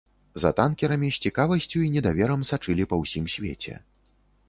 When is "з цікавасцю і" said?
1.17-1.91